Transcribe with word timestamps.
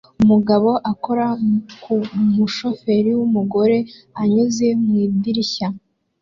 Umugabo 0.23 0.69
akora 0.91 1.27
ku 1.83 1.93
mushoferi 2.35 3.11
wumugore 3.19 3.77
anyuze 4.21 4.65
mu 4.83 4.91
idirishya 5.05 5.67